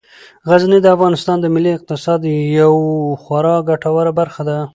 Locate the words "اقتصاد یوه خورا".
1.75-3.55